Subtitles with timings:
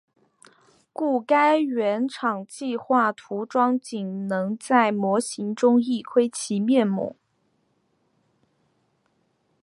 [0.91, 7.15] 故该原厂计画涂装仅能在模型中一窥其面目。